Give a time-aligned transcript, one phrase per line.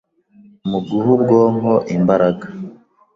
[0.69, 2.45] mu guha ubwonko imbaraga